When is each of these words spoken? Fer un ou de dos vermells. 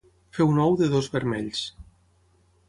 Fer 0.37 0.47
un 0.53 0.55
ou 0.63 0.73
de 0.79 0.87
dos 0.93 1.09
vermells. 1.17 1.63